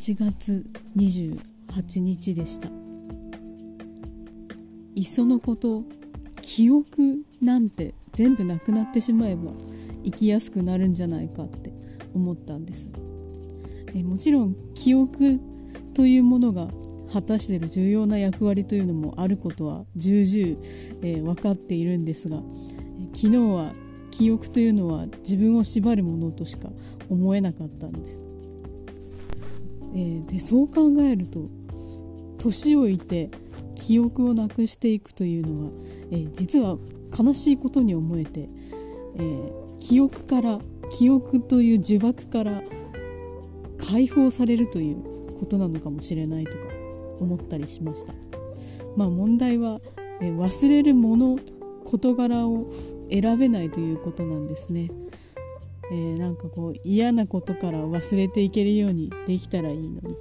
[0.00, 0.64] 8月
[0.96, 2.68] 28日でした
[4.94, 5.84] いっそのこと
[6.40, 9.52] 記憶なんて全部なくなってしまえば
[10.02, 11.70] 生きやすくなるんじゃないかって
[12.14, 12.90] 思ったんです
[13.94, 15.38] えもちろん記憶
[15.92, 16.68] というものが
[17.12, 20.58] 果たしている重要な役割というのもあることは重々、
[21.02, 22.38] えー、分かっているんですが
[23.12, 23.74] 昨日は
[24.10, 26.70] 記憶というのは自分を縛るものとしか
[27.10, 28.29] 思えなかったんです。
[29.94, 31.48] えー、でそう考えると
[32.38, 33.30] 年老いて
[33.74, 35.70] 記憶をなくしていくというのは、
[36.10, 36.76] えー、実は
[37.18, 38.48] 悲しいことに思えて、
[39.16, 40.58] えー、記憶から
[40.90, 42.62] 記憶という呪縛から
[43.78, 46.64] 解放されるということなのかもしれないとか
[47.20, 48.14] 思ったりしました。
[48.96, 49.80] まあ問題は、
[50.20, 51.38] え、忘れるもの
[51.84, 52.70] 事柄を
[53.10, 54.90] 選べないということなんですね。
[55.90, 60.16] えー、なんかこう嫌なことから忘れていけるようにできたらいいのに。